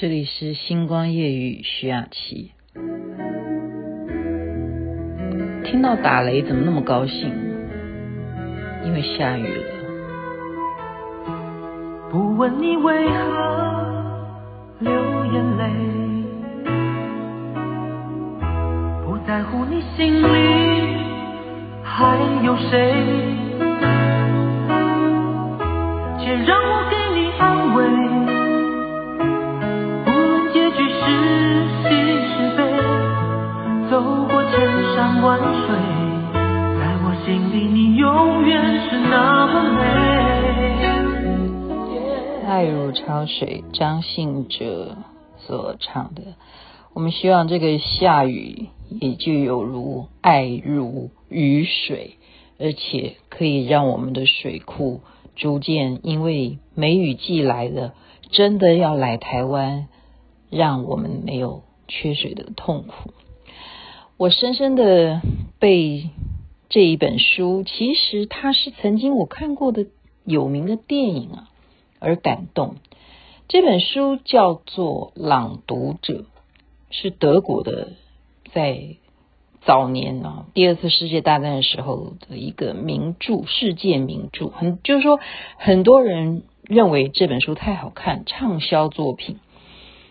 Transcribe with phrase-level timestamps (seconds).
[0.00, 2.52] 这里是星光夜雨徐雅琪。
[5.62, 7.30] 听到打雷怎么那么高兴？
[8.86, 9.62] 因为下雨了。
[12.10, 14.24] 不问你为何
[14.78, 14.90] 流
[15.26, 15.70] 眼泪，
[19.04, 20.96] 不在乎你心里
[21.84, 22.94] 还有谁，
[43.00, 44.96] 潮水，张信哲
[45.38, 46.34] 所唱的。
[46.92, 48.68] 我们希望这个下雨
[49.00, 52.16] 也就有如爱如雨水，
[52.58, 55.00] 而且可以让我们的水库
[55.34, 57.94] 逐渐因为梅雨季来了，
[58.30, 59.88] 真的要来台湾，
[60.50, 63.12] 让我们没有缺水的痛苦。
[64.16, 65.22] 我深深的
[65.58, 66.10] 被
[66.68, 69.86] 这一本书，其实它是曾经我看过的
[70.24, 71.48] 有名的电影啊，
[71.98, 72.76] 而感动。
[73.50, 76.14] 这本书叫做《朗读者》，
[76.90, 77.88] 是德国的，
[78.54, 78.94] 在
[79.62, 84.50] 早年啊，第二次世界大战的时候的一个名著，世界名著。
[84.50, 85.18] 很就是说，
[85.56, 89.40] 很多人认为这本书太好看，畅销作品。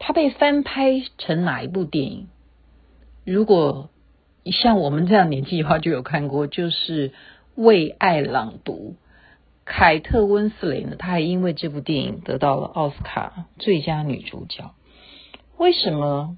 [0.00, 2.26] 它被翻拍成哪一部电影？
[3.24, 3.90] 如果
[4.44, 7.10] 像我们这样年纪的话，就有看过，就是
[7.54, 8.96] 《为爱朗读》，
[9.72, 14.72] 凯特温丝蕾呢，她还因为这部电影得到了奥斯卡最佳女主角。
[15.58, 16.36] 为什么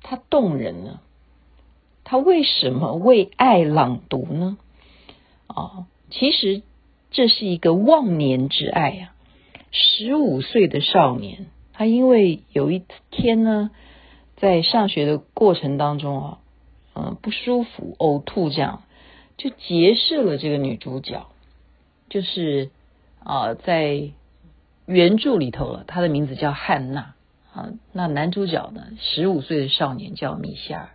[0.00, 1.00] 她动人呢？
[2.04, 4.58] 她为什么为爱朗读呢？
[5.48, 6.62] 啊，其实
[7.10, 9.14] 这是一个忘年之爱啊！
[9.72, 13.70] 十五岁的少年，他因为有一天呢，
[14.36, 16.38] 在上学的过程当中啊。
[16.94, 18.82] 嗯，不舒服、呕吐，这样
[19.36, 21.26] 就结识了这个女主角，
[22.08, 22.70] 就是
[23.22, 24.10] 啊、在
[24.86, 27.14] 原著里头了，他的名字叫汉娜
[27.52, 27.70] 啊。
[27.92, 30.88] 那男主角呢，十五岁的少年叫米歇尔。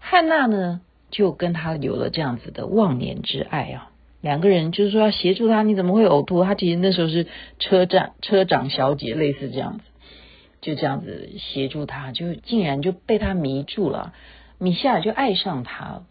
[0.00, 0.80] 汉娜呢，
[1.10, 3.90] 就跟他有了这样子的忘年之爱啊。
[4.20, 6.42] 两个人就是说要协助他，你怎么会呕吐？
[6.44, 7.26] 他其实那时候是
[7.58, 9.84] 车站车长小姐，类似这样子，
[10.60, 14.12] 就这样子协助他，就竟然就被他迷住了。
[14.58, 16.06] 米歇尔就爱上他了，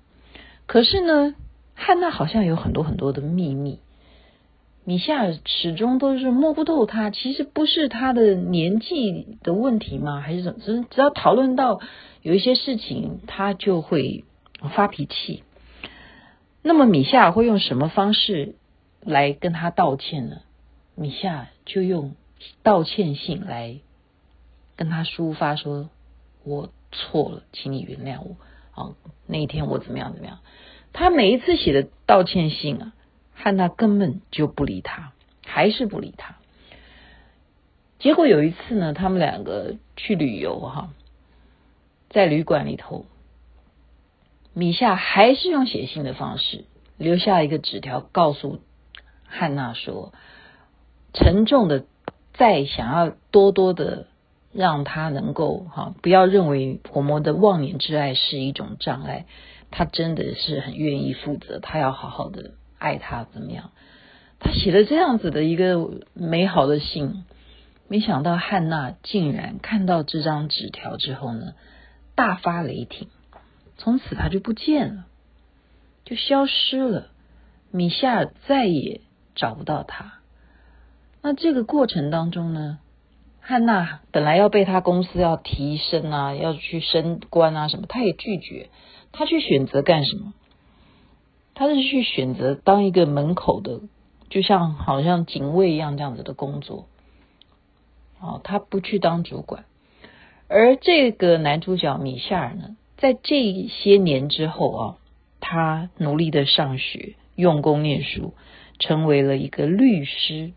[0.65, 1.35] 可是呢，
[1.73, 3.79] 汉娜好像有很多很多的秘密，
[4.85, 7.09] 米夏始终都是摸不透他。
[7.09, 10.21] 其实不是他的年纪的问题吗？
[10.21, 10.59] 还是怎么？
[10.63, 11.81] 只只要讨论到
[12.21, 14.23] 有一些事情，他就会
[14.73, 15.43] 发脾气。
[16.61, 18.55] 那么米夏会用什么方式
[19.01, 20.37] 来跟他道歉呢？
[20.95, 22.15] 米夏就用
[22.63, 23.79] 道歉信来
[24.77, 25.89] 跟他抒发说
[26.45, 28.37] ：“我。”错了，请你原谅我。
[28.71, 28.95] 啊，
[29.27, 30.39] 那一天我怎么样怎么样？
[30.93, 32.93] 他每一次写的道歉信啊，
[33.35, 35.11] 汉娜根本就不理他，
[35.45, 36.37] 还是不理他。
[37.99, 40.89] 结果有一次呢，他们两个去旅游哈，
[42.09, 43.05] 在旅馆里头，
[44.53, 46.65] 米夏还是用写信的方式
[46.97, 48.59] 留下一个纸条，告诉
[49.27, 50.11] 汉娜说，
[51.13, 51.85] 沉重的
[52.33, 54.07] 再想要多多的。
[54.57, 59.25] 让他能够哈，不要认为我们的忘年之爱是一种障碍，
[59.69, 63.71] 他真的是很愿意负责，他要好好的爱他怎么样？
[64.39, 67.23] 他写了这样子的一个美好的信，
[67.87, 71.53] 没想到汉娜竟然看到这张纸条之后呢，
[72.15, 73.07] 大发雷霆，
[73.77, 75.05] 从此他就不见了，
[76.03, 77.07] 就消失了，
[77.71, 79.01] 米夏尔再也
[79.35, 80.19] 找不到他。
[81.21, 82.79] 那这个过程当中呢？
[83.47, 88.69] 汉娜本来要被他公司要提升啊，要去升官啊什么，他也拒绝。
[89.11, 90.33] 他去选择干什么？
[91.55, 93.79] 他是去选择当一个门口的，
[94.29, 96.87] 就像好像警卫一样这样子的工作。
[98.19, 99.65] 哦，他不去当主管。
[100.47, 104.97] 而这个男主角米夏尔呢，在这些年之后啊，
[105.39, 108.33] 他努力的上学，用功念书，
[108.77, 110.53] 成为了一个律师。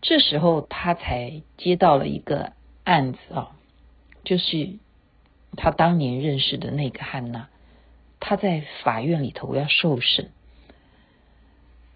[0.00, 2.52] 这时候他才接到了一个
[2.84, 3.50] 案子啊，
[4.24, 4.78] 就是
[5.56, 7.48] 他当年认识的那个汉娜，
[8.20, 10.30] 他在法院里头要受审，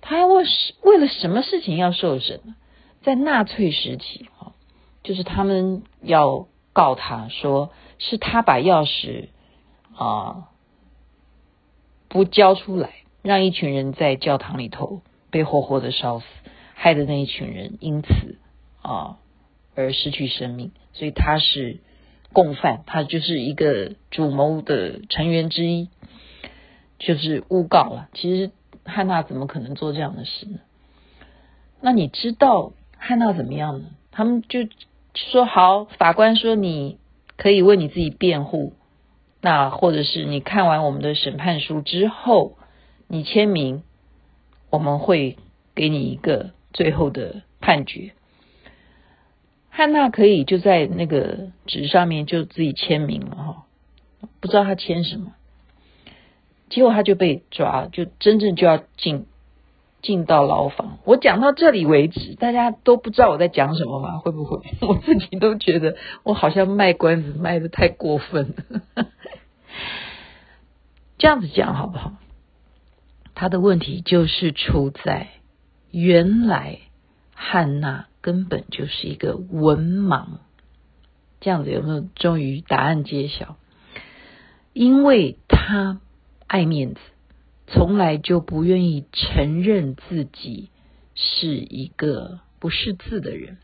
[0.01, 2.55] 他为什为了什么事情要受审呢？
[3.03, 4.53] 在纳粹时期啊，
[5.03, 9.29] 就是他们要告他说是他把钥匙
[9.97, 10.49] 啊
[12.09, 12.91] 不交出来，
[13.23, 16.27] 让一群人在教堂里头被活活的烧死。
[16.75, 18.39] 害的那一群人因此
[18.81, 19.19] 啊
[19.77, 21.79] 而失去生命，所以他是
[22.33, 25.91] 共犯，他就是一个主谋的成员之一，
[27.05, 28.09] 就是诬告了。
[28.15, 28.51] 其实
[28.85, 30.61] 汉娜怎么可能做这样的事呢？
[31.81, 33.87] 那你知道汉娜怎么样呢？
[34.13, 34.61] 他们就
[35.15, 36.99] 说好，法官说你
[37.37, 38.75] 可以为你自己辩护，
[39.41, 42.57] 那或者是你看完我们的审判书之后，
[43.09, 43.83] 你签名，
[44.71, 45.37] 我们会
[45.75, 48.13] 给你一个最后的判决。
[49.71, 53.67] 汉娜可以就在那个纸上面就自己签名了哈，
[54.39, 55.33] 不知道他签什么，
[56.73, 59.27] 结果他就被抓，就真正就要进
[60.01, 60.99] 进到牢房。
[61.05, 64.19] 我讲到这里为止，大家都不知道我在讲什么吗？
[64.19, 64.63] 会不会？
[64.81, 68.55] 我自己都觉得我好像卖关子卖得太过分
[68.97, 69.07] 了。
[71.19, 72.15] 这样子讲好不好？
[73.35, 75.29] 他的问题就是出在
[75.91, 76.79] 原来
[77.35, 78.07] 汉娜。
[78.23, 80.27] 根本就是一个文盲，
[81.41, 82.05] 这样子有没有？
[82.15, 83.57] 终于答案揭晓，
[84.73, 86.01] 因为他
[86.53, 87.01] 爱面子，
[87.67, 90.69] 从来就不愿意承认自己
[91.15, 93.57] 是一个不识字的人，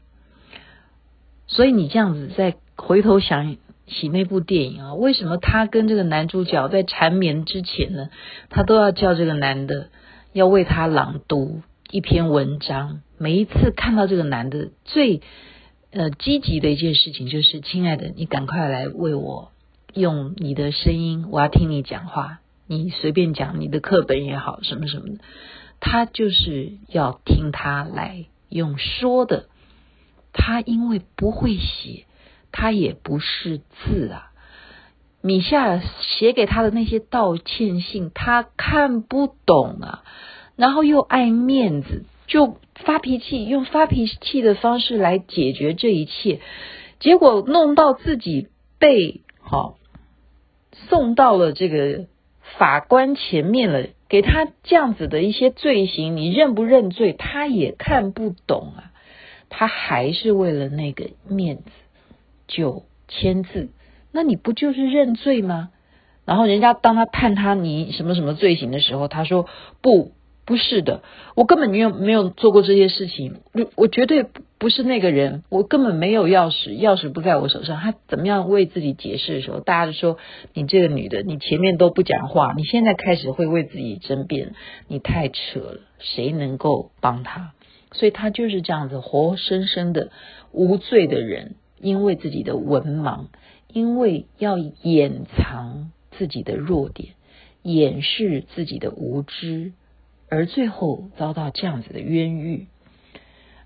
[1.47, 8.09] 所以你这样子再回头想起那部电影啊，为什么他跟这个男主角在缠绵之前呢，
[8.49, 9.91] 他都要叫这个男的
[10.33, 13.03] 要为他朗读一篇文章？
[13.19, 15.21] 每一次看到这个男的，最
[15.91, 19.53] 呃积极的一件事情就是，亲爱的，你赶快来为我
[19.93, 22.41] 用你的声音，我要听你讲话。
[22.69, 25.19] 你随便讲你的课本也好，什么什么的，
[25.81, 29.47] 他就是要听他来用说的。
[30.33, 32.05] 他因为不会写，
[32.53, 34.31] 他也不识字啊。
[35.21, 40.05] 米夏写给他的那些道歉信，他看不懂啊，
[40.55, 42.05] 然后又爱面子。
[42.27, 46.41] 就发脾气，用发脾气的方式来解决这一切，
[47.01, 48.49] 结果弄到自己
[48.79, 49.79] 被好
[50.73, 52.05] 送到了这个
[52.57, 57.13] 法官前面了，给他这样子的一些罪行，你认不认罪？
[57.13, 58.93] 他也看不懂啊，
[59.51, 61.65] 他还是为了那个面子
[62.47, 63.69] 就签字，
[64.13, 65.71] 那你不就是认罪吗？
[66.25, 69.47] 然后人家当他判他你什么什么罪行的时候，他说
[69.83, 70.13] 不。
[70.49, 71.03] 不是的，
[71.37, 74.25] 我根本没有没有做过这些事情，我我绝对
[74.57, 77.79] 不是那个人，我根本没有钥匙，钥匙不在我手上。
[77.79, 80.17] 他怎么样为自己解释的时候，大家就说
[80.55, 84.55] 你这个女的，你前面都不讲话，你现在开始会为自己争辩，
[84.87, 87.53] 你太扯了，谁能够帮他？
[87.93, 90.11] 所以他就是这样子活生生的
[90.51, 93.27] 无罪的人，因为自己的文盲，
[93.71, 97.11] 因为要掩藏自己的弱点，
[97.63, 99.75] 掩饰自己的无知。
[100.31, 102.67] 而最后遭到这样子的冤狱。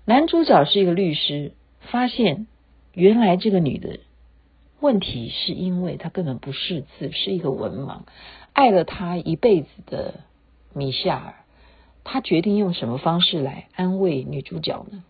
[0.05, 2.47] 男主角是一个律师，发现
[2.93, 3.99] 原来这个女的
[4.79, 8.01] 问题是因为她根本不识字，是一个文盲。
[8.53, 10.21] 爱了她一辈子的
[10.73, 11.33] 米夏尔，
[12.03, 15.03] 他决定用什么方式来安慰女主角呢？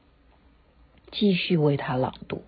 [1.12, 2.44] 继续为她朗读，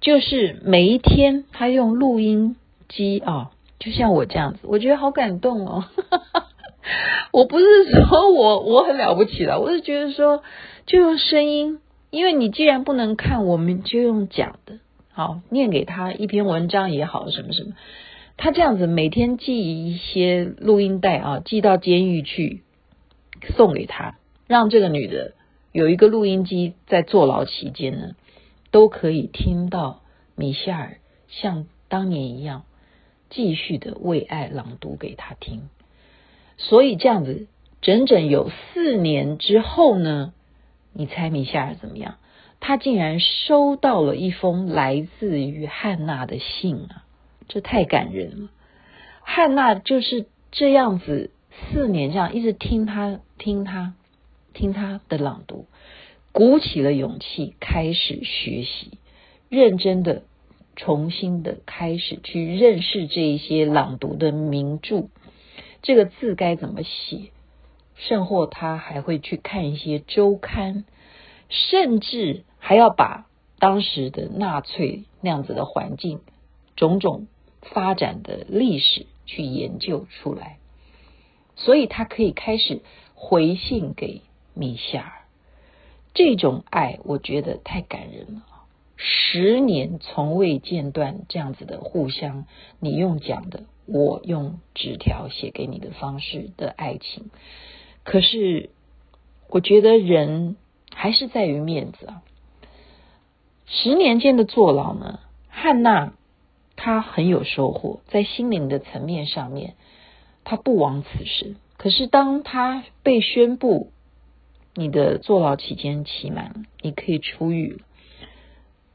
[0.00, 2.56] 就是每一天他用录音
[2.88, 5.84] 机啊、就像我这样子，我觉得好感动哦。
[7.32, 10.42] 我不是说我我很了不起了，我是觉得说
[10.86, 14.78] 就用声音，因为你既然不能看，我们就用讲的，
[15.12, 17.72] 好，念给他一篇文章也好，什么什么，
[18.36, 22.62] 他这样子每天寄一些录音带啊，寄到监狱去
[23.56, 25.32] 送给他，让这个女的
[25.72, 28.10] 有一个录音机，在坐牢期间呢，
[28.70, 30.02] 都可以听到
[30.36, 30.98] 米歇尔
[31.28, 32.64] 像当年一样
[33.30, 35.68] 继续的为爱朗读给他听。
[36.56, 37.46] 所以这样子，
[37.80, 40.32] 整整有四年之后呢，
[40.92, 42.16] 你猜米夏尔怎么样？
[42.60, 47.04] 他竟然收到了一封来自于汉娜的信啊！
[47.46, 48.48] 这太感人了。
[49.20, 53.92] 汉娜就是这样子，四年这样一直听他听他
[54.54, 55.66] 听他的朗读，
[56.32, 58.98] 鼓起了勇气开始学习，
[59.50, 60.22] 认真的
[60.74, 65.08] 重新的开始去认识这一些朗读的名著。
[65.84, 67.30] 这个字该怎么写？
[67.94, 70.86] 甚或他还会去看一些周刊，
[71.50, 73.26] 甚至还要把
[73.58, 76.20] 当时的纳粹那样子的环境、
[76.74, 77.26] 种种
[77.60, 80.58] 发展的历史去研究出来，
[81.54, 82.80] 所以他可以开始
[83.14, 84.22] 回信给
[84.54, 85.12] 米歇尔。
[86.14, 88.42] 这种爱，我觉得太感人了。
[88.96, 92.46] 十年从未间断这样子的互相，
[92.80, 93.64] 你用讲的。
[93.86, 97.30] 我用纸条写给你的方式的爱情，
[98.02, 98.70] 可是
[99.48, 100.56] 我觉得人
[100.94, 102.22] 还是在于面子啊。
[103.66, 106.12] 十年间的坐牢呢，汉娜
[106.76, 109.74] 她很有收获，在心灵的层面上面，
[110.44, 111.56] 她不枉此生。
[111.76, 113.90] 可是当她被宣布
[114.74, 117.78] 你的坐牢期间期满了，你可以出狱了，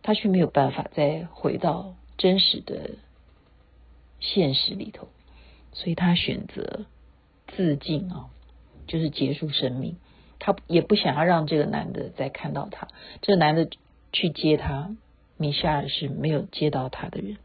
[0.01, 2.91] 她却没有办法再回到真实的
[4.19, 5.07] 现实里头，
[5.73, 6.85] 所以他选择
[7.47, 8.29] 自尽啊，
[8.87, 9.97] 就是结束生命。
[10.39, 12.87] 他也不想要让这个男的再看到他，
[13.21, 13.69] 这个男的。
[14.11, 14.95] 去接他，
[15.37, 17.37] 米歇尔是没有接到他的人，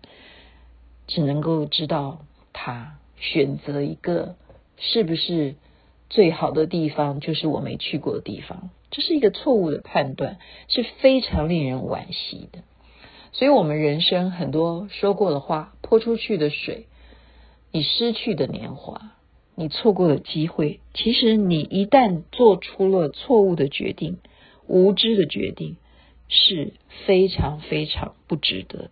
[1.06, 4.36] 只能够知道他选择一个
[4.78, 5.56] 是不是
[6.08, 10.38] 最好的地方，就是我没去过的地方，这是一个错误的判断，
[10.68, 12.60] 是非常令人惋惜的。
[13.34, 16.86] 所以，我们人生很多说过的话，泼出去的水，
[17.70, 19.12] 你失去的年华，
[19.54, 24.16] 你错过的机会，其实你一旦做出了错误的决定，
[24.66, 25.76] 无知的决定。
[26.26, 26.72] 是
[27.06, 28.90] 非常非常不值得的。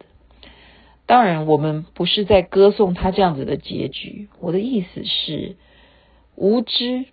[1.06, 4.28] 当然，我们不是在歌颂他这样子的结局。
[4.38, 5.56] 我的意思是，
[6.37, 7.06] 无知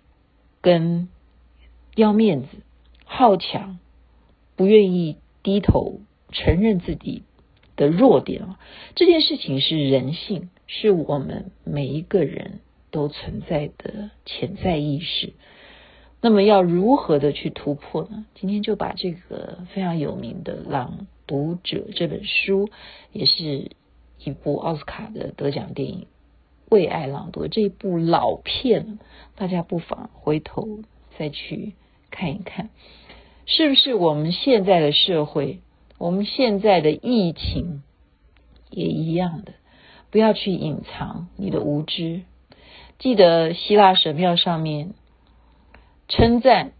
[0.60, 1.08] 跟
[1.96, 2.48] 要面子、
[3.06, 3.78] 好强、
[4.56, 6.00] 不愿意低头
[6.32, 7.22] 承认自己
[7.76, 8.58] 的弱点啊，
[8.94, 12.60] 这件事情是人性，是我们每一个人
[12.90, 15.32] 都存在的潜在意识。
[16.22, 18.26] 那么要如何的去突破呢？
[18.34, 22.68] 今天就把这个非常有名的《朗读者》这本书，
[23.12, 23.70] 也是
[24.22, 26.00] 一部奥斯卡的得奖电影
[26.68, 28.98] 《为爱朗读》这一部老片，
[29.34, 30.80] 大家不妨回头
[31.16, 31.72] 再去
[32.10, 32.68] 看一看，
[33.46, 35.60] 是不是我们现在的社会，
[36.00, 37.82] 我们现在的疫情
[38.70, 39.52] 也一样的，
[40.10, 42.22] 不要去隐藏你的无知。
[42.98, 44.94] 记得希腊神庙上面。
[46.08, 46.72] 称赞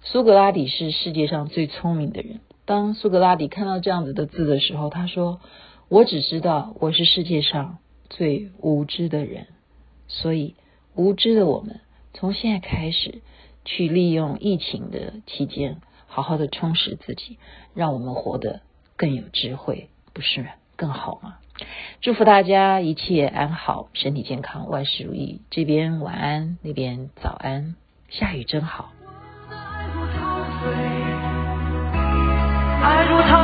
[0.00, 2.40] 苏格拉底是世界上最聪明的人。
[2.64, 5.40] 当苏格拉底看到这样子的字的时候，他说
[5.88, 7.78] ：“我只知道我是世界上
[8.08, 9.48] 最无知的人。”
[10.08, 10.56] 所以，
[10.96, 11.80] 无知的我们
[12.14, 13.20] 从现在开始
[13.66, 15.80] 去利用疫情的期间，
[16.14, 17.40] 好好的充实自己，
[17.74, 18.60] 让我们活得
[18.96, 21.38] 更有智慧，不是更好吗？
[22.00, 25.40] 祝福大家一切安好，身体健康，万事如意。
[25.50, 27.74] 这边晚安，那边早安。
[28.10, 28.92] 下雨真好。
[29.50, 30.72] 爱如潮水，
[32.80, 33.43] 爱如潮